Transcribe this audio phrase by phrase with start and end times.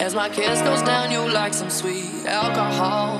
[0.00, 3.18] As my kiss goes down, you like some sweet alcohol.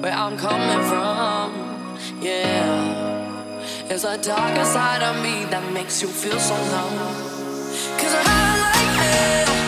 [0.00, 3.84] Where I'm coming from, yeah.
[3.86, 6.90] There's a darker side of me that makes you feel so low.
[7.98, 9.59] Cause I like hell,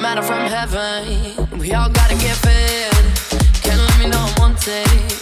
[0.00, 1.58] You're matter from heaven.
[1.58, 2.90] We all gotta get fed.
[3.62, 5.19] Can't let me know I'm one take.